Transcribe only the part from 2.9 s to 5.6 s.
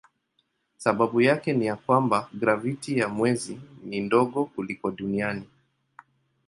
ya mwezi ni ndogo kuliko duniani.